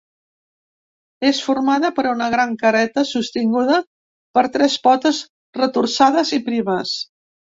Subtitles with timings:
[1.31, 3.77] És formada per una gran careta sostinguda
[4.39, 5.19] per tres potes
[5.61, 6.97] retorçades i primes.